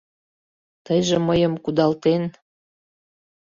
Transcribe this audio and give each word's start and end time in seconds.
Тыйже 0.85 1.17
мыйым, 1.27 1.53
кудалтен 1.63 2.23